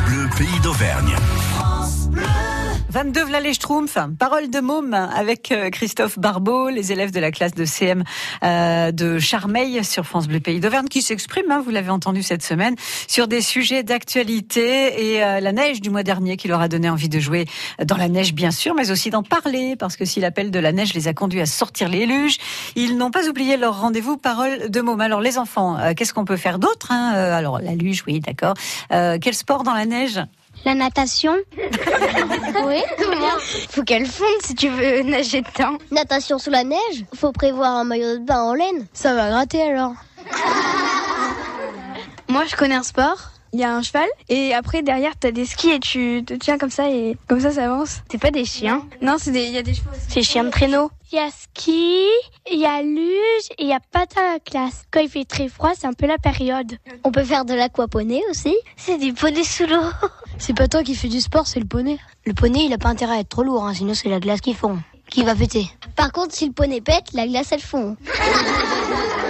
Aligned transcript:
Bleu, 0.00 0.26
pays 0.38 0.60
d'Auvergne. 0.60 1.14
22 2.92 3.24
Vlalé 3.24 3.54
Schtroumpf, 3.54 3.96
parole 4.18 4.50
de 4.50 4.60
môme 4.60 4.92
avec 4.92 5.50
euh, 5.50 5.70
Christophe 5.70 6.18
Barbeau, 6.18 6.68
les 6.68 6.92
élèves 6.92 7.10
de 7.10 7.20
la 7.20 7.30
classe 7.30 7.54
de 7.54 7.64
CM 7.64 8.04
euh, 8.44 8.92
de 8.92 9.18
Charmeil 9.18 9.82
sur 9.82 10.04
France 10.04 10.28
Bleu 10.28 10.40
Pays 10.40 10.60
d'Auvergne 10.60 10.88
qui 10.88 11.00
s'expriment, 11.00 11.52
hein, 11.52 11.62
vous 11.64 11.70
l'avez 11.70 11.88
entendu 11.88 12.22
cette 12.22 12.42
semaine, 12.42 12.74
sur 13.08 13.28
des 13.28 13.40
sujets 13.40 13.82
d'actualité 13.82 15.14
et 15.14 15.24
euh, 15.24 15.40
la 15.40 15.52
neige 15.52 15.80
du 15.80 15.88
mois 15.88 16.02
dernier 16.02 16.36
qui 16.36 16.48
leur 16.48 16.60
a 16.60 16.68
donné 16.68 16.90
envie 16.90 17.08
de 17.08 17.18
jouer 17.18 17.46
dans 17.82 17.96
la 17.96 18.10
neige 18.10 18.34
bien 18.34 18.50
sûr, 18.50 18.74
mais 18.74 18.90
aussi 18.90 19.08
d'en 19.08 19.22
parler 19.22 19.74
parce 19.74 19.96
que 19.96 20.04
si 20.04 20.20
l'appel 20.20 20.50
de 20.50 20.58
la 20.58 20.72
neige 20.72 20.92
les 20.92 21.08
a 21.08 21.14
conduits 21.14 21.40
à 21.40 21.46
sortir 21.46 21.88
les 21.88 22.04
luges, 22.04 22.36
ils 22.76 22.98
n'ont 22.98 23.10
pas 23.10 23.26
oublié 23.26 23.56
leur 23.56 23.80
rendez-vous 23.80 24.18
parole 24.18 24.68
de 24.68 24.80
môme. 24.82 25.00
Alors 25.00 25.22
les 25.22 25.38
enfants, 25.38 25.78
qu'est-ce 25.96 26.12
qu'on 26.12 26.26
peut 26.26 26.36
faire 26.36 26.58
d'autre 26.58 26.92
hein 26.92 27.12
Alors 27.14 27.58
la 27.58 27.74
luge, 27.74 28.04
oui, 28.06 28.20
d'accord. 28.20 28.52
quel 28.90 29.32
sport 29.32 29.62
dans 29.62 29.72
la 29.72 29.86
neige? 29.86 30.20
La 30.64 30.74
natation 30.74 31.36
Oui, 31.56 32.82
comment 32.98 33.38
Faut 33.70 33.82
qu'elle 33.82 34.06
fonde 34.06 34.28
si 34.44 34.54
tu 34.54 34.68
veux 34.68 35.02
nager 35.02 35.42
dedans. 35.42 35.78
Natation 35.90 36.38
sous 36.38 36.50
la 36.50 36.64
neige 36.64 37.04
Faut 37.14 37.32
prévoir 37.32 37.76
un 37.76 37.84
maillot 37.84 38.18
de 38.18 38.24
bain 38.24 38.42
en 38.42 38.54
laine. 38.54 38.86
Ça 38.92 39.14
va 39.14 39.28
gratter 39.30 39.62
alors. 39.62 39.94
Moi, 42.28 42.44
je 42.46 42.56
connais 42.56 42.74
un 42.76 42.82
sport 42.82 43.32
il 43.52 43.60
y 43.60 43.64
a 43.64 43.74
un 43.74 43.82
cheval 43.82 44.08
et 44.28 44.54
après 44.54 44.82
derrière 44.82 45.12
t'as 45.18 45.30
des 45.30 45.44
skis 45.44 45.70
et 45.70 45.80
tu 45.80 46.22
te 46.24 46.34
tiens 46.34 46.56
comme 46.58 46.70
ça 46.70 46.88
et 46.90 47.16
comme 47.28 47.40
ça 47.40 47.50
ça 47.50 47.64
avance. 47.66 48.02
C'est 48.10 48.20
pas 48.20 48.30
des 48.30 48.44
chiens 48.44 48.86
Non, 49.00 49.16
c'est 49.18 49.30
des 49.30 49.44
il 49.44 49.52
y 49.52 49.58
a 49.58 49.62
des 49.62 49.74
chevaux. 49.74 49.90
C'est 50.08 50.22
chiens 50.22 50.44
de 50.44 50.50
traîneau. 50.50 50.90
Il 51.12 51.16
y 51.16 51.18
a 51.18 51.30
ski, 51.30 52.06
il 52.50 52.58
y 52.58 52.64
a 52.64 52.80
luge 52.80 53.46
et 53.58 53.64
il 53.64 53.68
y 53.68 53.72
a 53.74 53.80
patin 53.80 54.22
à 54.36 54.38
classe. 54.38 54.84
Quand 54.90 55.00
il 55.00 55.10
fait 55.10 55.24
très 55.26 55.48
froid, 55.48 55.72
c'est 55.78 55.86
un 55.86 55.92
peu 55.92 56.06
la 56.06 56.16
période. 56.16 56.78
On 57.04 57.12
peut 57.12 57.24
faire 57.24 57.44
de 57.44 57.52
l'aquaponey 57.52 58.22
aussi. 58.30 58.56
C'est 58.76 58.96
des 58.96 59.12
poneys 59.12 59.44
sous 59.44 59.66
l'eau. 59.66 59.82
C'est 60.38 60.56
pas 60.56 60.66
toi 60.66 60.82
qui 60.82 60.94
fais 60.94 61.08
du 61.08 61.20
sport, 61.20 61.46
c'est 61.46 61.60
le 61.60 61.66
poney. 61.66 61.98
Le 62.24 62.32
poney, 62.32 62.64
il 62.64 62.72
a 62.72 62.78
pas 62.78 62.88
intérêt 62.88 63.16
à 63.16 63.20
être 63.20 63.28
trop 63.28 63.44
lourd, 63.44 63.64
hein, 63.64 63.74
sinon 63.74 63.94
c'est 63.94 64.08
la 64.08 64.18
glace 64.18 64.40
qui 64.40 64.54
fond. 64.54 64.78
Qui 65.08 65.22
va 65.22 65.36
péter. 65.36 65.68
Par 65.94 66.10
contre, 66.10 66.34
si 66.34 66.46
le 66.46 66.52
poney 66.52 66.80
pète, 66.80 67.12
la 67.12 67.28
glace 67.28 67.52
elle 67.52 67.60
fond. 67.60 67.96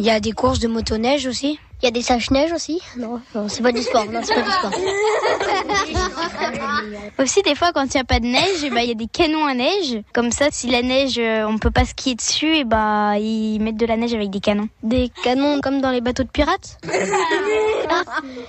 Il 0.00 0.06
y 0.06 0.10
a 0.10 0.18
des 0.18 0.32
courses 0.32 0.60
de 0.60 0.66
motoneige 0.66 1.26
aussi 1.26 1.58
Il 1.82 1.84
y 1.84 1.88
a 1.88 1.90
des 1.90 2.00
saches-neige 2.00 2.52
aussi 2.52 2.80
Non, 2.96 3.20
c'est 3.48 3.62
pas 3.62 3.70
du 3.70 3.82
sport. 3.82 4.06
Non, 4.06 4.22
c'est 4.24 4.34
pas 4.34 4.40
du 4.40 4.50
sport. 4.50 4.70
aussi, 7.18 7.42
des 7.42 7.54
fois, 7.54 7.72
quand 7.74 7.84
il 7.84 7.98
n'y 7.98 8.00
a 8.00 8.04
pas 8.04 8.18
de 8.18 8.24
neige, 8.24 8.64
eh 8.64 8.70
ben, 8.70 8.80
il 8.80 8.88
y 8.88 8.92
a 8.92 8.94
des 8.94 9.08
canons 9.08 9.44
à 9.44 9.52
neige. 9.52 10.00
Comme 10.14 10.32
ça, 10.32 10.46
si 10.50 10.70
la 10.70 10.80
neige, 10.80 11.18
euh, 11.18 11.44
on 11.46 11.58
peut 11.58 11.70
pas 11.70 11.84
skier 11.84 12.14
dessus, 12.14 12.46
et 12.46 12.60
eh 12.60 12.64
bah, 12.64 13.10
ben, 13.12 13.16
ils 13.16 13.60
mettent 13.60 13.76
de 13.76 13.84
la 13.84 13.98
neige 13.98 14.14
avec 14.14 14.30
des 14.30 14.40
canons. 14.40 14.70
Des 14.82 15.10
canons 15.22 15.60
comme 15.60 15.82
dans 15.82 15.90
les 15.90 16.00
bateaux 16.00 16.22
de 16.22 16.30
pirates 16.30 16.78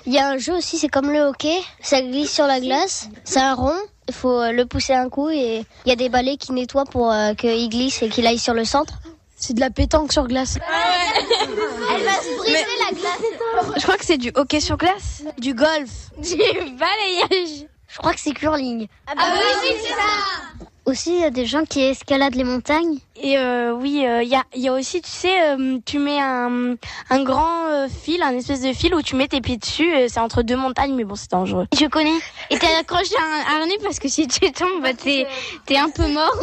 Il 0.05 0.13
y 0.13 0.19
a 0.19 0.29
un 0.29 0.37
jeu 0.37 0.53
aussi, 0.53 0.77
c'est 0.77 0.87
comme 0.87 1.11
le 1.11 1.19
hockey. 1.19 1.59
Ça 1.81 2.01
glisse 2.01 2.33
sur 2.33 2.47
la 2.47 2.61
glace. 2.61 3.09
C'est 3.25 3.41
un 3.41 3.55
rond. 3.55 3.75
Il 4.07 4.13
faut 4.13 4.39
euh, 4.39 4.53
le 4.53 4.65
pousser 4.65 4.93
un 4.93 5.09
coup 5.09 5.29
et 5.29 5.65
il 5.85 5.89
y 5.89 5.91
a 5.91 5.97
des 5.97 6.07
balais 6.07 6.37
qui 6.37 6.53
nettoient 6.53 6.85
pour 6.85 7.11
euh, 7.11 7.33
qu'il 7.33 7.67
glisse 7.67 8.01
et 8.03 8.07
qu'il 8.07 8.25
aille 8.25 8.39
sur 8.39 8.53
le 8.53 8.63
centre. 8.63 8.93
C'est 9.41 9.55
de 9.55 9.59
la 9.59 9.71
pétanque 9.71 10.13
sur 10.13 10.27
glace. 10.27 10.59
Elle 10.59 12.03
va 12.03 12.11
se 12.11 12.37
briser 12.37 12.55
la 12.55 12.95
glace. 12.95 13.75
Je 13.75 13.81
crois 13.81 13.97
que 13.97 14.05
c'est 14.05 14.19
du 14.19 14.31
hockey 14.35 14.59
sur 14.59 14.77
glace, 14.77 15.23
du 15.39 15.55
golf, 15.55 15.89
du 16.19 16.37
balayage. 16.37 17.65
Je 17.87 17.97
crois 17.97 18.13
que 18.13 18.19
c'est 18.19 18.33
curling. 18.33 18.87
Ah, 19.07 19.15
bah 19.15 19.23
oui, 19.33 19.69
c'est 19.81 19.89
ça. 19.89 20.65
Aussi, 20.85 21.13
il 21.15 21.21
y 21.21 21.23
a 21.23 21.31
des 21.31 21.45
gens 21.47 21.65
qui 21.65 21.81
escaladent 21.81 22.35
les 22.35 22.43
montagnes. 22.43 22.97
Et 23.15 23.37
euh, 23.37 23.73
oui, 23.73 24.05
euh, 24.05 24.21
il 24.21 24.29
y, 24.29 24.35
a, 24.35 24.43
y, 24.55 24.67
a, 24.67 24.73
aussi, 24.73 25.01
tu 25.01 25.09
sais, 25.09 25.49
euh, 25.49 25.79
tu 25.85 25.97
mets 25.97 26.19
un, 26.19 26.75
un 27.09 27.23
grand 27.23 27.87
fil, 27.89 28.21
un 28.21 28.31
espèce 28.31 28.61
de 28.61 28.73
fil 28.73 28.93
où 28.93 29.01
tu 29.01 29.15
mets 29.15 29.27
tes 29.27 29.41
pieds 29.41 29.57
dessus. 29.57 29.91
c'est 30.07 30.19
entre 30.19 30.43
deux 30.43 30.55
montagnes, 30.55 30.93
mais 30.93 31.03
bon, 31.03 31.15
c'est 31.15 31.31
dangereux. 31.31 31.65
Je 31.77 31.85
connais. 31.87 32.17
Et 32.51 32.59
t'es 32.59 32.73
accroché 32.79 33.15
à 33.15 33.55
un 33.55 33.59
harnais 33.59 33.77
parce 33.83 33.99
que 33.99 34.07
si 34.07 34.27
tu 34.27 34.51
tombes, 34.51 34.81
bah, 34.83 34.93
t'es 34.93 35.25
es 35.69 35.77
un 35.77 35.89
peu 35.89 36.07
mort. 36.07 36.37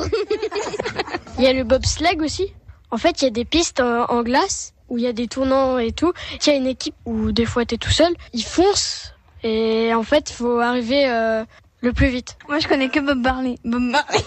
Il 1.39 1.45
y 1.45 1.47
a 1.47 1.53
le 1.53 1.63
bobsleigh 1.65 2.19
aussi. 2.21 2.53
En 2.91 2.97
fait, 2.97 3.23
il 3.23 3.25
y 3.25 3.29
a 3.29 3.31
des 3.31 3.45
pistes 3.45 3.81
en, 3.81 4.23
glace 4.23 4.73
où 4.89 4.99
il 4.99 5.05
y 5.05 5.07
a 5.07 5.13
des 5.13 5.29
tournants 5.29 5.79
et 5.79 5.93
tout. 5.93 6.13
Il 6.41 6.47
y 6.47 6.51
a 6.51 6.57
une 6.57 6.67
équipe 6.67 6.95
où 7.05 7.33
des 7.33 7.45
fois 7.45 7.65
t'es 7.65 7.77
tout 7.77 7.91
seul, 7.91 8.15
ils 8.33 8.45
foncent 8.45 9.13
et 9.43 9.95
en 9.95 10.03
fait, 10.03 10.31
il 10.31 10.35
faut 10.35 10.59
arriver 10.59 11.09
euh, 11.09 11.45
le 11.81 11.93
plus 11.93 12.09
vite. 12.09 12.37
Moi, 12.49 12.59
je 12.59 12.69
connais 12.69 12.89
que 12.89 13.01
Bob 13.01 13.19
Marley. 13.19 13.57
Bob 13.65 13.83
Marley. 13.83 14.25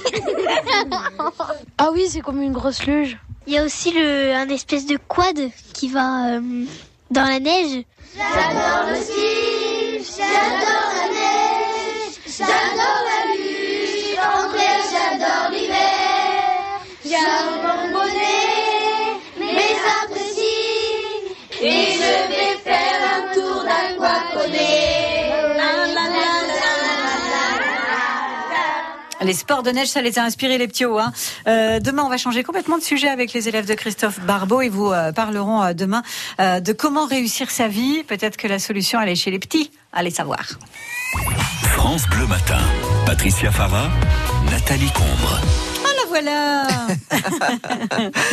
ah 1.77 1.89
oui, 1.93 2.07
c'est 2.09 2.21
comme 2.21 2.41
une 2.41 2.53
grosse 2.53 2.85
luge. 2.85 3.17
Il 3.47 3.53
y 3.53 3.57
a 3.57 3.65
aussi 3.65 3.91
le, 3.91 4.33
un 4.33 4.47
espèce 4.49 4.85
de 4.85 4.97
quad 5.07 5.37
qui 5.73 5.89
va 5.89 6.35
euh, 6.35 6.65
dans 7.09 7.23
la 7.23 7.39
neige. 7.39 7.83
J'adore 8.15 8.89
le 8.89 8.95
ski, 8.95 10.13
j'adore 10.17 10.91
la 10.95 11.07
neige, 11.13 12.19
j'adore 12.27 13.01
la 13.07 13.33
luge, 13.35 14.17
en 14.19 14.51
j'adore 14.91 15.49
l'hiver, 15.51 16.81
j'adore 17.05 17.70
Les 29.23 29.33
sports 29.33 29.61
de 29.61 29.69
neige, 29.69 29.87
ça 29.87 30.01
les 30.01 30.17
a 30.17 30.23
inspirés 30.23 30.57
les 30.57 30.67
petits 30.67 30.85
hauts. 30.85 30.97
Hein. 30.97 31.13
Euh, 31.47 31.79
demain, 31.79 32.03
on 32.03 32.09
va 32.09 32.17
changer 32.17 32.43
complètement 32.43 32.77
de 32.77 32.83
sujet 32.83 33.07
avec 33.07 33.33
les 33.33 33.47
élèves 33.47 33.67
de 33.67 33.75
Christophe 33.75 34.19
Barbeau 34.21 34.61
et 34.61 34.69
vous 34.69 34.91
euh, 34.91 35.11
parlerons 35.11 35.61
euh, 35.61 35.73
demain 35.73 36.01
euh, 36.39 36.59
de 36.59 36.73
comment 36.73 37.05
réussir 37.05 37.51
sa 37.51 37.67
vie. 37.67 38.03
Peut-être 38.03 38.37
que 38.37 38.47
la 38.47 38.59
solution, 38.59 38.99
elle 38.99 39.09
est 39.09 39.15
chez 39.15 39.31
les 39.31 39.39
petits. 39.39 39.71
Allez 39.93 40.09
savoir. 40.09 40.43
France 41.63 42.07
Bleu 42.07 42.25
Matin. 42.25 42.59
Patricia 43.05 43.51
Farah, 43.51 43.89
Nathalie 44.49 44.91
Combre 44.91 45.39
voilà. 46.11 46.67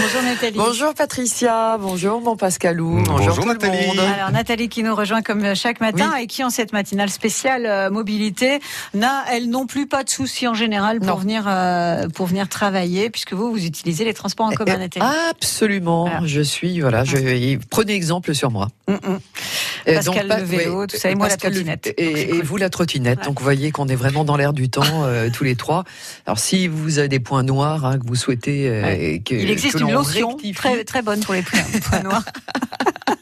bonjour 0.00 0.22
Nathalie. 0.24 0.58
Bonjour 0.58 0.94
Patricia. 0.94 1.78
Bonjour 1.78 2.20
mon 2.20 2.36
Pascalou. 2.36 3.04
Bonjour, 3.06 3.46
Nathalie. 3.46 3.96
Alors 3.98 4.32
Nathalie 4.32 4.68
qui 4.68 4.82
nous 4.82 4.94
rejoint 4.94 5.22
comme 5.22 5.54
chaque 5.54 5.80
matin 5.80 6.16
et 6.16 6.26
qui 6.26 6.42
en 6.42 6.50
cette 6.50 6.72
matinale 6.72 7.08
spéciale 7.08 7.66
euh, 7.66 7.88
mobilité 7.90 8.58
n'a 8.94 9.24
elle 9.30 9.48
non 9.48 9.66
plus 9.66 9.86
pas 9.86 10.02
de 10.02 10.10
soucis 10.10 10.48
en 10.48 10.54
général 10.54 10.98
pour 10.98 11.18
venir 11.18 11.44
euh, 11.46 12.08
pour 12.08 12.26
venir 12.26 12.48
travailler 12.48 13.10
puisque 13.10 13.32
vous 13.32 13.52
vous 13.52 13.64
utilisez 13.64 14.04
les 14.04 14.14
transports 14.14 14.46
en 14.46 14.52
commun 14.52 14.78
Nathalie. 14.78 15.06
Absolument. 15.30 16.10
Je 16.24 16.40
suis 16.40 16.80
voilà. 16.80 17.04
Je, 17.04 17.58
prenez 17.70 17.94
exemple 17.94 18.34
sur 18.34 18.50
moi. 18.50 18.68
Mm, 18.88 18.94
mm. 18.94 19.18
Pascal 19.94 20.28
le 20.28 20.44
vélo, 20.44 20.86
tout 20.86 20.96
ça, 20.96 21.10
et 21.10 21.14
moi 21.14 21.28
la 21.28 21.36
trottinette. 21.36 21.94
Et, 21.96 22.42
vous 22.42 22.56
la 22.56 22.70
trottinette. 22.70 23.24
Donc 23.24 23.38
vous 23.38 23.44
voyez 23.44 23.70
qu'on 23.70 23.88
est 23.88 23.96
vraiment 23.96 24.24
dans 24.24 24.36
l'air 24.36 24.52
du 24.52 24.68
temps 24.68 24.84
euh, 25.04 25.30
tous 25.32 25.44
les 25.44 25.56
trois. 25.56 25.84
Alors 26.26 26.38
si 26.38 26.68
vous 26.68 26.98
avez 26.98 27.08
des 27.08 27.20
points 27.20 27.42
noirs 27.42 27.78
Hein, 27.88 27.98
que 27.98 28.06
vous 28.06 28.16
souhaitez. 28.16 28.68
Euh, 28.68 29.18
que, 29.24 29.34
Il 29.34 29.50
existe 29.50 29.80
une 29.80 29.92
lotion 29.92 30.36
très, 30.54 30.84
très 30.84 31.02
bonne 31.02 31.20
pour 31.20 31.34
les 31.34 31.42
points 31.42 32.02
noirs. 32.02 32.24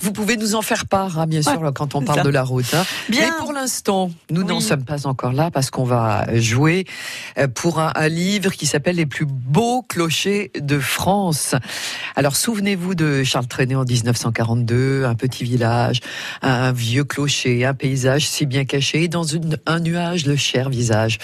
Vous 0.00 0.12
pouvez 0.12 0.36
nous 0.36 0.54
en 0.54 0.62
faire 0.62 0.86
part, 0.86 1.18
hein, 1.18 1.26
bien 1.26 1.42
sûr, 1.42 1.72
quand 1.74 1.94
on 1.94 2.02
parle 2.02 2.22
de 2.22 2.30
la 2.30 2.42
route. 2.42 2.72
Hein. 2.72 2.84
Bien. 3.08 3.26
Mais 3.26 3.32
pour 3.38 3.52
l'instant, 3.52 4.10
nous 4.30 4.44
n'en 4.44 4.60
sommes 4.60 4.84
pas 4.84 5.06
encore 5.06 5.32
là 5.32 5.50
parce 5.50 5.70
qu'on 5.70 5.84
va 5.84 6.26
jouer 6.38 6.86
euh, 7.38 7.48
pour 7.48 7.80
un, 7.80 8.08
livre 8.08 8.52
qui 8.52 8.66
s'appelle 8.66 8.96
Les 8.96 9.06
plus 9.06 9.26
beaux 9.26 9.82
clochers 9.82 10.50
de 10.58 10.78
France. 10.78 11.54
Alors 12.16 12.34
souvenez-vous 12.34 12.94
de 12.94 13.22
Charles 13.24 13.46
Trenet 13.46 13.74
en 13.74 13.84
1942, 13.84 15.04
un 15.04 15.14
petit 15.14 15.44
village, 15.44 16.00
un 16.40 16.72
vieux 16.72 17.04
clocher, 17.04 17.66
un 17.66 17.74
paysage 17.74 18.26
si 18.26 18.46
bien 18.46 18.64
caché, 18.64 19.08
dans 19.08 19.26
un 19.66 19.80
nuage 19.80 20.26
le 20.26 20.36
cher 20.36 20.70
visage 20.70 21.18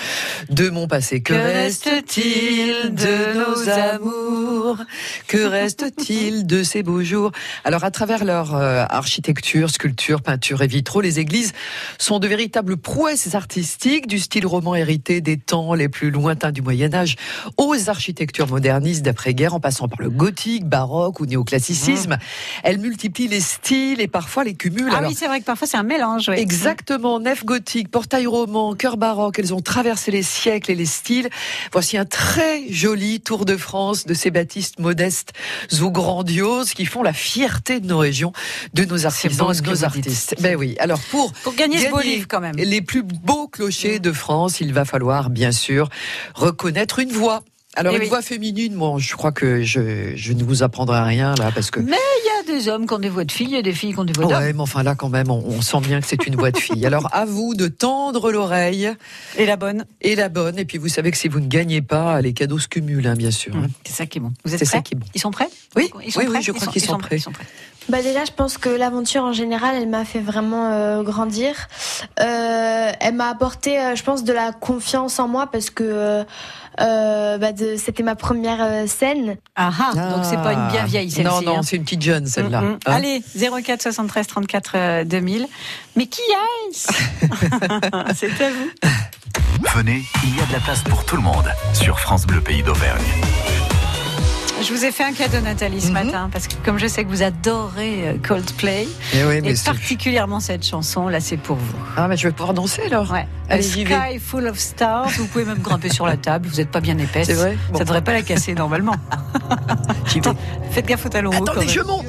de 0.50 0.68
mon 0.68 0.86
passé. 0.86 1.22
Que, 1.22 1.32
reste-t-il 1.32 2.94
de 2.94 3.38
nos 3.38 3.68
amours? 3.68 4.78
Que 5.26 5.46
reste-t-il 5.46 6.46
de 6.46 6.62
ces 6.62 6.82
beaux 6.82 7.02
jours? 7.02 7.32
Alors 7.64 7.84
à 7.84 7.90
travers 7.90 8.24
leur 8.24 8.54
euh, 8.54 8.65
architecture, 8.66 9.70
sculpture, 9.70 10.22
peinture 10.22 10.62
et 10.62 10.66
vitraux, 10.66 11.00
les 11.00 11.18
églises 11.18 11.52
sont 11.98 12.18
de 12.18 12.28
véritables 12.28 12.76
prouesses 12.76 13.34
artistiques 13.34 14.06
du 14.06 14.18
style 14.18 14.46
roman 14.46 14.74
hérité 14.74 15.20
des 15.20 15.36
temps 15.36 15.74
les 15.74 15.88
plus 15.88 16.10
lointains 16.10 16.52
du 16.52 16.62
Moyen 16.62 16.92
Âge 16.94 17.16
aux 17.56 17.88
architectures 17.88 18.48
modernistes 18.48 19.02
d'après-guerre 19.02 19.54
en 19.54 19.60
passant 19.60 19.88
par 19.88 20.00
le 20.00 20.10
gothique, 20.10 20.64
baroque 20.66 21.20
ou 21.20 21.26
néoclassicisme. 21.26 22.14
Mmh. 22.14 22.18
Elles 22.62 22.78
multiplient 22.78 23.28
les 23.28 23.40
styles 23.40 24.00
et 24.00 24.08
parfois 24.08 24.44
les 24.44 24.54
cumulent. 24.54 24.92
Ah 24.92 25.02
oui, 25.06 25.14
c'est 25.14 25.26
vrai 25.26 25.40
que 25.40 25.44
parfois 25.44 25.66
c'est 25.66 25.76
un 25.76 25.82
mélange. 25.82 26.28
Exactement, 26.28 27.20
nef 27.20 27.44
gothique, 27.44 27.90
portail 27.90 28.26
roman, 28.26 28.74
cœur 28.74 28.96
baroque, 28.96 29.38
elles 29.38 29.54
ont 29.54 29.60
traversé 29.60 30.10
les 30.10 30.22
siècles 30.22 30.70
et 30.70 30.74
les 30.74 30.86
styles. 30.86 31.28
Voici 31.72 31.96
un 31.98 32.04
très 32.04 32.70
joli 32.70 33.20
tour 33.20 33.44
de 33.44 33.56
France 33.56 34.06
de 34.06 34.14
ces 34.14 34.30
baptistes 34.30 34.78
modestes 34.78 35.32
ou 35.80 35.90
grandioses 35.90 36.72
qui 36.72 36.86
font 36.86 37.02
la 37.02 37.12
fierté 37.12 37.80
de 37.80 37.86
nos 37.86 37.98
régions 37.98 38.32
de 38.74 38.84
nos 38.84 39.06
artisans, 39.06 39.52
de 39.52 39.68
nos 39.68 39.84
artistes. 39.84 40.36
Ben 40.40 40.56
oui. 40.56 40.76
Alors 40.78 41.00
pour, 41.10 41.32
pour 41.32 41.54
gagner, 41.54 41.78
ce 41.78 41.90
beau 41.90 42.00
livre 42.00 42.26
quand 42.28 42.40
même, 42.40 42.56
les 42.56 42.80
plus 42.80 43.02
beaux 43.02 43.48
clochers 43.48 43.98
de 43.98 44.12
France, 44.12 44.60
il 44.60 44.72
va 44.72 44.84
falloir 44.84 45.30
bien 45.30 45.52
sûr 45.52 45.88
reconnaître 46.34 46.98
une 46.98 47.12
voix. 47.12 47.42
Alors 47.76 47.92
eh 47.94 48.02
une 48.02 48.08
voix 48.08 48.22
féminine, 48.22 48.74
moi, 48.74 48.96
je 48.98 49.14
crois 49.14 49.32
que 49.32 49.62
je, 49.62 50.16
je 50.16 50.32
ne 50.32 50.42
vous 50.42 50.62
apprendrai 50.62 51.00
rien 51.02 51.34
là 51.34 51.50
parce 51.54 51.70
que. 51.70 51.78
Mais 51.78 51.98
il 52.24 52.26
y 52.26 52.52
a 52.52 52.56
des 52.56 52.68
hommes 52.68 52.86
qui 52.86 52.94
ont 52.94 52.98
des 52.98 53.10
voix 53.10 53.24
de 53.24 53.32
filles 53.32 53.54
et 53.54 53.62
des 53.62 53.74
filles 53.74 53.92
qui 53.92 53.98
ont 53.98 54.04
des 54.04 54.14
voix 54.14 54.24
d'hommes. 54.24 54.42
Ouais, 54.42 54.52
mais 54.54 54.60
enfin 54.60 54.82
là, 54.82 54.94
quand 54.94 55.10
même, 55.10 55.30
on, 55.30 55.60
sent 55.60 55.80
bien 55.80 56.00
que 56.00 56.06
c'est 56.06 56.26
une 56.26 56.36
voix 56.36 56.50
de 56.50 56.56
fille. 56.56 56.86
Alors, 56.86 57.08
à 57.12 57.26
vous 57.26 57.54
de 57.54 57.68
tendre 57.68 58.32
l'oreille. 58.32 58.90
Et 59.36 59.44
la 59.44 59.56
bonne. 59.56 59.84
Et 60.00 60.16
la 60.16 60.30
bonne. 60.30 60.58
Et 60.58 60.64
puis, 60.64 60.78
vous 60.78 60.88
savez 60.88 61.10
que 61.10 61.18
si 61.18 61.28
vous 61.28 61.40
ne 61.40 61.48
gagnez 61.48 61.82
pas, 61.82 62.22
les 62.22 62.32
cadeaux 62.32 62.58
se 62.58 62.68
cumulent, 62.68 63.06
hein, 63.06 63.14
bien 63.14 63.30
sûr. 63.30 63.54
Hein. 63.54 63.66
C'est 63.84 63.92
ça 63.92 64.06
qui 64.06 64.18
est 64.18 64.20
bon. 64.22 64.32
Vous 64.44 64.54
êtes 64.54 64.60
prêts 64.60 64.64
ça 64.64 64.80
qui 64.80 64.94
est 64.94 64.96
bon. 64.96 65.06
Ils 65.14 65.20
sont 65.20 65.30
prêts 65.30 65.48
Oui, 65.76 65.90
ils 66.04 66.12
sont 66.12 66.24
prêts 66.24 66.42
je 66.42 66.52
crois 66.52 66.72
qu'ils 66.72 66.82
sont, 66.82 66.98
prêts. 66.98 67.18
Bah 67.88 68.02
déjà, 68.02 68.24
je 68.24 68.32
pense 68.32 68.58
que 68.58 68.68
l'aventure 68.68 69.22
en 69.22 69.32
général, 69.32 69.76
elle 69.76 69.88
m'a 69.88 70.04
fait 70.04 70.20
vraiment 70.20 70.72
euh, 70.72 71.02
grandir. 71.02 71.54
Euh, 72.20 72.92
elle 72.98 73.14
m'a 73.14 73.28
apporté, 73.28 73.78
euh, 73.78 73.94
je 73.94 74.02
pense, 74.02 74.24
de 74.24 74.32
la 74.32 74.52
confiance 74.52 75.20
en 75.20 75.28
moi 75.28 75.46
parce 75.46 75.70
que 75.70 76.24
euh, 76.80 77.38
bah 77.38 77.48
c'était 77.78 78.02
ma 78.02 78.16
première 78.16 78.88
scène. 78.88 79.36
Ah, 79.54 79.70
ah, 79.78 79.94
donc 79.94 80.24
c'est 80.24 80.36
pas 80.36 80.52
une 80.52 80.68
bien 80.68 80.84
vieille 80.84 81.10
celle-ci. 81.10 81.30
Non, 81.30 81.40
non, 81.40 81.58
hein. 81.58 81.62
c'est 81.62 81.76
une 81.76 81.84
petite 81.84 82.02
jeune 82.02 82.26
celle-là. 82.26 82.60
Mm, 82.60 82.66
mm. 82.66 82.78
Hein 82.86 82.92
Allez, 82.92 83.22
04 83.62 83.82
73 83.82 84.26
34 84.26 85.04
2000. 85.04 85.46
Mais 85.94 86.06
qui 86.06 86.20
est-ce 86.70 86.88
C'est 88.14 88.42
à 88.42 88.50
vous. 88.50 88.70
Venez, 89.74 90.02
il 90.24 90.36
y 90.36 90.40
a 90.40 90.46
de 90.46 90.52
la 90.52 90.60
place 90.60 90.82
pour 90.82 91.04
tout 91.04 91.16
le 91.16 91.22
monde 91.22 91.50
sur 91.72 92.00
France 92.00 92.26
Bleu 92.26 92.40
Pays 92.40 92.62
d'Auvergne. 92.62 93.04
Je 94.62 94.72
vous 94.72 94.84
ai 94.84 94.90
fait 94.90 95.04
un 95.04 95.12
cadeau, 95.12 95.40
Nathalie, 95.40 95.80
ce 95.80 95.88
mhm. 95.88 95.92
matin, 95.92 96.30
parce 96.32 96.48
que 96.48 96.54
comme 96.64 96.78
je 96.78 96.86
sais 96.86 97.04
que 97.04 97.08
vous 97.08 97.22
adorez 97.22 98.08
euh, 98.08 98.14
Coldplay, 98.22 98.88
eh 99.14 99.48
et, 99.48 99.54
particulièrement 99.64 100.40
cette 100.40 100.64
chanson, 100.64 101.08
là, 101.08 101.20
c'est 101.20 101.36
pour 101.36 101.56
vous. 101.56 101.76
Ah, 101.96 102.08
mais 102.08 102.16
je 102.16 102.26
vais 102.26 102.32
pouvoir 102.32 102.54
danser 102.54 102.82
alors. 102.86 103.10
Ouais. 103.10 103.26
A 103.48 103.60
Sky 103.60 104.18
Full 104.18 104.46
of 104.46 104.58
Stars. 104.58 105.10
Vous 105.18 105.26
pouvez 105.26 105.44
même 105.44 105.58
grimper 105.58 105.88
sur 105.88 106.06
la 106.06 106.16
table. 106.16 106.48
Vous 106.48 106.56
n'êtes 106.56 106.70
pas 106.70 106.80
bien 106.80 106.98
épaisse. 106.98 107.26
C'est 107.26 107.34
vrai. 107.34 107.56
Ça 107.74 107.84
devrait 107.84 108.02
pas 108.02 108.12
la 108.12 108.22
casser 108.22 108.54
normalement. 108.54 108.96
Faites 110.70 110.86
gaffe 110.86 111.06
au 111.06 111.08
talon 111.08 111.30
haut. 111.30 111.48
Attendez, 111.48 111.68
je 111.68 111.80
monte. 111.80 112.06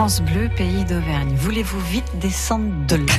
France 0.00 0.22
Bleu, 0.22 0.48
pays 0.56 0.86
d'Auvergne. 0.86 1.34
Voulez-vous 1.36 1.78
vite 1.78 2.06
descendre 2.14 2.72
de 2.86 2.96
là 2.96 3.12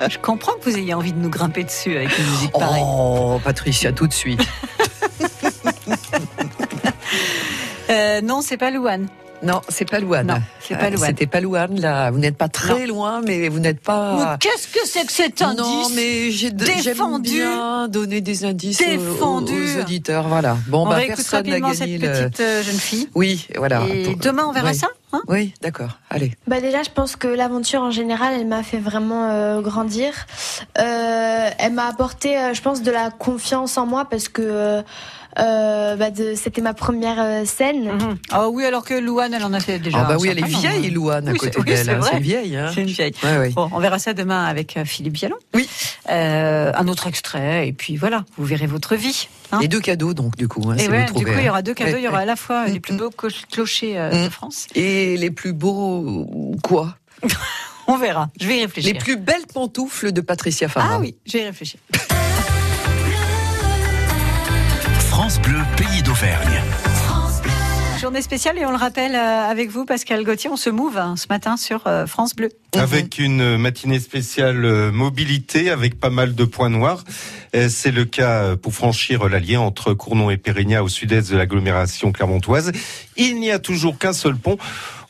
Je 0.08 0.18
comprends 0.18 0.54
que 0.54 0.68
vous 0.68 0.76
ayez 0.76 0.92
envie 0.92 1.12
de 1.12 1.20
nous 1.20 1.30
grimper 1.30 1.62
dessus 1.62 1.96
avec 1.96 2.18
une 2.18 2.24
musique 2.24 2.50
pareille. 2.50 2.82
Oh, 2.84 3.38
Patricia, 3.44 3.92
tout 3.92 4.08
de 4.08 4.12
suite. 4.12 4.44
Euh, 7.90 8.20
non, 8.22 8.42
c'est 8.42 8.56
pas 8.56 8.72
Louane. 8.72 9.06
Non, 9.42 9.60
c'est 9.68 9.88
pas 9.88 10.00
Louane. 10.00 10.26
Non, 10.26 10.42
c'est 10.60 10.76
pas 10.76 10.90
Louane. 10.90 11.10
C'était 11.10 11.26
pas 11.26 11.40
Louane, 11.40 11.80
là. 11.80 12.10
Vous 12.10 12.18
n'êtes 12.18 12.36
pas 12.36 12.48
très 12.48 12.86
loin, 12.86 13.20
mais 13.24 13.48
vous 13.48 13.60
n'êtes 13.60 13.80
pas. 13.80 14.36
Qu'est-ce 14.40 14.68
que 14.68 14.86
c'est 14.86 15.06
que 15.06 15.12
cet 15.12 15.42
indice 15.42 15.62
Non, 15.62 15.88
mais 15.94 16.30
j'ai 16.30 16.50
j'aime 16.80 17.22
bien 17.22 17.88
donner 17.88 18.20
des 18.20 18.44
indices 18.44 18.82
aux, 19.20 19.24
aux, 19.24 19.80
auditeurs. 19.80 20.28
Voilà. 20.28 20.56
Bon, 20.66 20.86
on 20.86 20.88
bah, 20.88 20.98
personne 21.06 21.46
n'a 21.46 21.60
gagné 21.60 21.74
cette 21.74 22.00
petite 22.00 22.40
euh, 22.40 22.62
jeune 22.62 22.78
fille. 22.78 23.08
Oui, 23.14 23.46
voilà. 23.56 23.86
Et 23.88 24.14
demain, 24.16 24.46
on 24.48 24.52
verra 24.52 24.74
ça 24.74 24.88
Hein 25.12 25.22
oui, 25.26 25.54
d'accord. 25.62 25.98
Allez. 26.10 26.32
Bah 26.46 26.60
déjà, 26.60 26.82
je 26.82 26.90
pense 26.90 27.16
que 27.16 27.28
l'aventure 27.28 27.80
en 27.80 27.90
général, 27.90 28.34
elle 28.38 28.46
m'a 28.46 28.62
fait 28.62 28.78
vraiment 28.78 29.30
euh, 29.30 29.60
grandir. 29.62 30.12
Euh, 30.78 31.50
elle 31.58 31.72
m'a 31.72 31.86
apporté, 31.86 32.36
euh, 32.36 32.52
je 32.52 32.60
pense, 32.60 32.82
de 32.82 32.90
la 32.90 33.10
confiance 33.10 33.78
en 33.78 33.86
moi 33.86 34.04
parce 34.04 34.28
que 34.28 34.82
euh, 35.38 35.96
bah 35.96 36.06
c'était 36.34 36.60
ma 36.60 36.74
première 36.74 37.20
euh, 37.20 37.44
scène. 37.44 37.92
Mhm. 37.92 38.18
Ah 38.30 38.48
oui, 38.48 38.64
alors 38.64 38.84
que 38.84 38.94
Louane, 38.94 39.34
elle 39.34 39.44
en 39.44 39.52
a 39.52 39.60
fait 39.60 39.78
déjà. 39.78 39.98
Ah 40.00 40.04
bah 40.04 40.16
oui, 40.18 40.28
elle 40.28 40.38
est 40.38 40.46
vieille, 40.46 40.90
Louane, 40.90 41.28
à 41.28 41.34
côté 41.34 41.62
d'elle. 41.62 41.90
Hein, 41.90 42.00
c'est 42.02 42.18
vieille. 42.18 42.56
Hein. 42.56 42.70
C'est 42.74 42.82
une 42.82 42.88
vieille. 42.88 43.14
Bon, 43.54 43.68
on 43.72 43.78
verra 43.78 43.98
ça 43.98 44.14
demain 44.14 44.44
avec 44.44 44.76
euh, 44.76 44.84
Philippe 44.84 45.14
Bialon. 45.14 45.36
Oui. 45.54 45.68
un 46.08 46.88
autre 46.88 47.06
extrait, 47.06 47.68
et 47.68 47.72
puis 47.72 47.96
voilà, 47.96 48.24
vous 48.36 48.44
verrez 48.44 48.66
votre 48.66 48.96
vie. 48.96 49.28
Hein. 49.50 49.60
et 49.60 49.68
deux 49.68 49.80
cadeaux, 49.80 50.12
donc, 50.12 50.36
du 50.36 50.46
coup. 50.46 50.62
Hein, 50.68 50.76
et 50.76 50.88
ouais, 50.88 51.06
du 51.06 51.24
coup, 51.24 51.32
il 51.38 51.44
y 51.44 51.48
aura 51.48 51.62
deux 51.62 51.72
cadeaux. 51.72 51.96
Il 51.96 52.04
y 52.04 52.08
aura 52.08 52.18
à 52.18 52.24
la 52.26 52.36
fois 52.36 52.66
les 52.66 52.80
plus 52.80 52.96
beaux 52.96 53.10
clochers 53.10 53.94
de 53.94 54.26
mm. 54.26 54.30
France. 54.30 54.66
Et 54.74 55.16
les 55.16 55.30
plus 55.30 55.52
beaux 55.52 56.26
quoi? 56.62 56.96
On 57.86 57.96
verra. 57.96 58.28
Je 58.38 58.46
vais 58.46 58.58
y 58.58 58.60
réfléchir. 58.60 58.92
Les 58.92 58.98
plus 58.98 59.16
belles 59.16 59.46
pantoufles 59.52 60.12
de 60.12 60.20
Patricia 60.20 60.68
Farah. 60.68 60.96
Ah 60.96 60.98
oui, 61.00 61.16
je 61.24 61.32
vais 61.32 61.44
y 61.44 61.46
réfléchir. 61.46 61.80
France 65.18 65.40
Bleu, 65.40 65.58
pays 65.76 66.00
d'Auvergne. 66.04 66.62
Journée 68.00 68.22
spéciale 68.22 68.56
et 68.56 68.64
on 68.64 68.70
le 68.70 68.76
rappelle 68.76 69.16
euh, 69.16 69.50
avec 69.50 69.68
vous, 69.68 69.84
Pascal 69.84 70.22
Gauthier, 70.22 70.48
on 70.48 70.56
se 70.56 70.70
move 70.70 70.96
hein, 70.96 71.16
ce 71.16 71.26
matin 71.28 71.56
sur 71.56 71.88
euh, 71.88 72.06
France 72.06 72.36
Bleu. 72.36 72.50
Avec 72.76 73.18
une 73.18 73.56
matinée 73.56 73.98
spéciale 73.98 74.64
euh, 74.64 74.92
mobilité 74.92 75.70
avec 75.70 75.98
pas 75.98 76.10
mal 76.10 76.36
de 76.36 76.44
points 76.44 76.70
noirs. 76.70 77.02
C'est 77.52 77.90
le 77.90 78.04
cas 78.04 78.54
pour 78.54 78.74
franchir 78.74 79.28
l'allié 79.28 79.56
entre 79.56 79.92
Cournon 79.94 80.30
et 80.30 80.36
Pérignat 80.36 80.84
au 80.84 80.88
sud-est 80.88 81.32
de 81.32 81.36
l'agglomération 81.36 82.12
clermontoise. 82.12 82.70
Il 83.16 83.40
n'y 83.40 83.50
a 83.50 83.58
toujours 83.58 83.98
qu'un 83.98 84.12
seul 84.12 84.36
pont. 84.36 84.58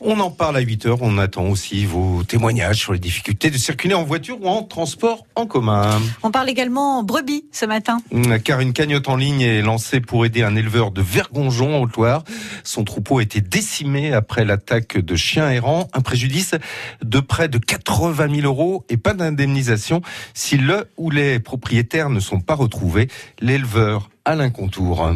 On 0.01 0.21
en 0.21 0.31
parle 0.31 0.55
à 0.55 0.61
8 0.61 0.85
heures. 0.85 1.01
On 1.01 1.17
attend 1.17 1.47
aussi 1.47 1.85
vos 1.85 2.23
témoignages 2.23 2.77
sur 2.77 2.93
les 2.93 2.99
difficultés 2.99 3.49
de 3.49 3.57
circuler 3.57 3.93
en 3.93 4.03
voiture 4.03 4.41
ou 4.41 4.47
en 4.47 4.63
transport 4.63 5.25
en 5.35 5.45
commun. 5.45 5.99
On 6.23 6.31
parle 6.31 6.49
également 6.49 7.03
brebis 7.03 7.45
ce 7.51 7.65
matin. 7.65 7.97
Car 8.45 8.61
une 8.61 8.71
cagnotte 8.71 9.09
en 9.09 9.17
ligne 9.17 9.41
est 9.41 9.61
lancée 9.61 9.99
pour 9.99 10.25
aider 10.25 10.41
un 10.41 10.55
éleveur 10.55 10.91
de 10.91 11.01
Vergonjon 11.01 11.75
en 11.75 11.81
Haute-Loire. 11.81 12.23
Son 12.63 12.85
troupeau 12.85 13.19
a 13.19 13.23
été 13.23 13.41
décimé 13.41 14.13
après 14.13 14.45
l'attaque 14.45 14.97
de 14.97 15.15
chiens 15.17 15.51
errants. 15.51 15.87
Un 15.93 16.01
préjudice 16.01 16.55
de 17.01 17.19
près 17.19 17.49
de 17.49 17.57
80 17.57 18.35
000 18.35 18.47
euros 18.47 18.85
et 18.87 18.95
pas 18.95 19.13
d'indemnisation 19.13 20.01
si 20.33 20.57
le 20.57 20.89
ou 20.95 21.09
les 21.09 21.39
propriétaires 21.39 22.09
ne 22.09 22.21
sont 22.21 22.39
pas 22.39 22.55
retrouvés. 22.55 23.09
L'éleveur 23.41 24.09
Alain 24.23 24.49
Contour. 24.49 25.11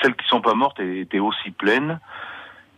Celles 0.00 0.14
qui 0.14 0.28
sont 0.28 0.40
pas 0.40 0.54
mortes 0.54 0.78
étaient 0.78 1.18
aussi 1.18 1.50
pleines 1.50 1.98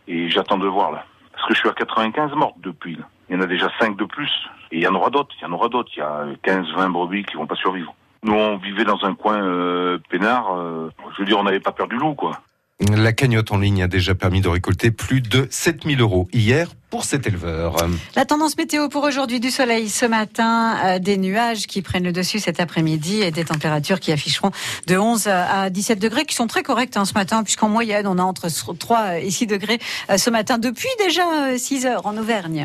et 0.07 0.29
j'attends 0.31 0.57
de 0.57 0.67
voir 0.67 0.91
là. 0.91 1.05
Parce 1.43 1.49
que 1.49 1.55
je 1.55 1.59
suis 1.59 1.69
à 1.69 1.73
95 1.73 2.31
mortes 2.37 2.55
depuis. 2.63 2.97
Il 3.29 3.35
y 3.35 3.37
en 3.37 3.41
a 3.41 3.47
déjà 3.47 3.69
5 3.77 3.97
de 3.97 4.05
plus. 4.05 4.31
Et 4.71 4.77
il 4.77 4.81
y 4.81 4.87
en 4.87 4.95
aura 4.95 5.09
d'autres. 5.09 5.35
Il 5.41 5.43
y 5.43 5.45
en 5.45 5.51
aura 5.51 5.67
d'autres. 5.67 5.91
Il 5.93 5.99
y 5.99 6.01
a 6.01 6.25
15, 6.41 6.67
20 6.73 6.89
brebis 6.89 7.25
qui 7.25 7.35
vont 7.35 7.47
pas 7.47 7.55
survivre. 7.55 7.93
Nous, 8.23 8.33
on 8.33 8.55
vivait 8.55 8.85
dans 8.85 9.03
un 9.03 9.13
coin 9.13 9.43
euh, 9.43 9.97
peinard. 10.09 10.55
Euh, 10.55 10.89
je 11.13 11.19
veux 11.19 11.25
dire, 11.25 11.37
on 11.37 11.43
n'avait 11.43 11.59
pas 11.59 11.73
peur 11.73 11.89
du 11.89 11.97
loup, 11.97 12.13
quoi. 12.13 12.39
La 12.95 13.11
cagnotte 13.11 13.51
en 13.51 13.57
ligne 13.57 13.83
a 13.83 13.89
déjà 13.89 14.15
permis 14.15 14.39
de 14.39 14.47
récolter 14.47 14.91
plus 14.91 15.19
de 15.19 15.45
7000 15.49 15.99
euros 15.99 16.29
hier 16.31 16.69
pour 16.93 17.05
cet 17.05 17.25
éleveur. 17.25 17.75
La 18.15 18.23
tendance 18.23 18.55
météo 18.55 18.87
pour 18.87 19.03
aujourd'hui, 19.03 19.39
du 19.39 19.49
soleil 19.49 19.89
ce 19.89 20.05
matin, 20.05 20.77
euh, 20.85 20.99
des 20.99 21.17
nuages 21.17 21.65
qui 21.65 21.81
prennent 21.81 22.03
le 22.03 22.11
dessus 22.11 22.37
cet 22.37 22.59
après-midi 22.59 23.23
et 23.23 23.31
des 23.31 23.45
températures 23.45 23.99
qui 23.99 24.11
afficheront 24.11 24.51
de 24.85 24.95
11 24.95 25.25
à 25.25 25.71
17 25.71 25.97
degrés 25.97 26.25
qui 26.25 26.35
sont 26.35 26.45
très 26.45 26.61
correctes 26.61 26.95
hein, 26.95 27.05
ce 27.05 27.15
matin 27.15 27.41
puisqu'en 27.41 27.67
moyenne 27.67 28.05
on 28.05 28.19
a 28.19 28.21
entre 28.21 28.47
3 28.47 29.21
et 29.21 29.31
6 29.31 29.47
degrés 29.47 29.79
euh, 30.11 30.17
ce 30.19 30.29
matin 30.29 30.59
depuis 30.59 30.89
déjà 30.99 31.57
6 31.57 31.83
euh, 31.83 31.89
heures 31.89 32.05
en 32.05 32.15
Auvergne. 32.15 32.63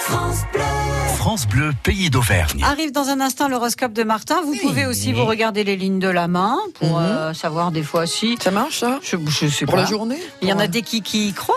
France 0.00 0.44
France 1.16 1.48
Bleu, 1.48 1.72
pays 1.82 2.10
d'Auvergne. 2.10 2.62
Arrive 2.64 2.92
dans 2.92 3.08
un 3.08 3.20
instant 3.20 3.48
l'horoscope 3.48 3.92
de 3.92 4.02
Martin. 4.02 4.42
Vous 4.42 4.56
pouvez 4.56 4.86
aussi 4.86 5.12
vous 5.12 5.24
regarder 5.24 5.64
les 5.64 5.76
lignes 5.76 5.98
de 5.98 6.08
la 6.08 6.28
main 6.28 6.58
pour 6.74 7.00
mhm. 7.00 7.04
euh, 7.04 7.34
savoir 7.34 7.72
des 7.72 7.82
fois 7.82 8.06
si. 8.06 8.38
Ça 8.40 8.50
marche, 8.50 8.80
ça? 8.80 9.00
Je, 9.02 9.48
sais 9.48 9.64
Pour 9.64 9.76
la 9.76 9.86
journée? 9.86 10.18
Il 10.42 10.48
y 10.48 10.52
en 10.52 10.58
a 10.58 10.66
des 10.66 10.82
qui, 10.82 11.02
qui 11.02 11.28
y 11.28 11.32
croient. 11.32 11.56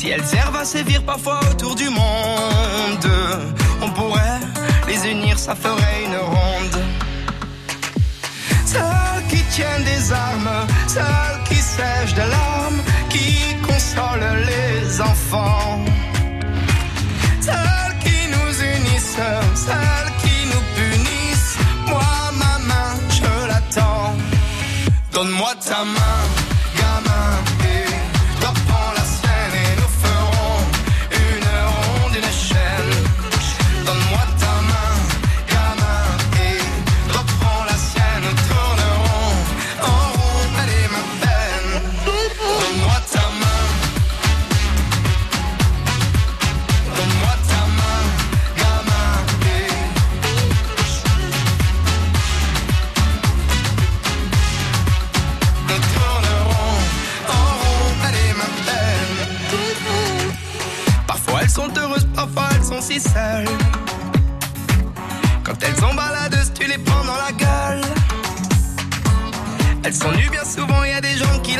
Si 0.00 0.08
elles 0.08 0.24
servent 0.24 0.56
à 0.56 0.64
sévir 0.64 1.02
parfois 1.02 1.40
autour 1.50 1.74
du 1.74 1.90
monde, 1.90 3.10
on 3.82 3.90
pourrait 3.90 4.40
les 4.88 5.10
unir, 5.10 5.38
ça 5.38 5.54
ferait 5.54 6.04
une 6.06 6.16
ronde. 6.16 6.78
Celles 8.64 9.26
qui 9.28 9.42
tiennent 9.54 9.84
des 9.84 10.10
armes, 10.10 10.66
celles 10.86 11.42
qui 11.50 11.56
sèchent 11.56 12.14
de 12.14 12.22
larmes, 12.22 12.80
qui 13.10 13.54
consolent 13.68 14.38
les 14.46 15.02
enfants. 15.02 15.84
Celles 17.42 17.96
qui 18.02 18.20
nous 18.34 18.52
unissent, 18.76 19.20
celles 19.66 20.12
qui 20.22 20.36
nous 20.50 20.64
punissent. 20.78 21.58
Moi, 21.88 22.10
ma 22.38 22.56
main, 22.70 22.94
je 23.10 23.48
l'attends. 23.48 24.16
Donne-moi 25.12 25.52
ta 25.56 25.84
main, 25.84 26.09